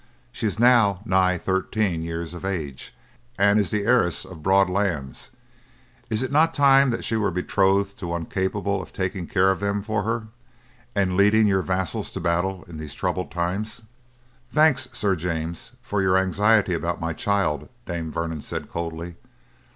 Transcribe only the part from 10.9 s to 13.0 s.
and leading your vassals to battle in these